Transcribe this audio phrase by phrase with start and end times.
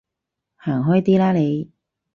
[0.57, 1.69] 行開啲啦你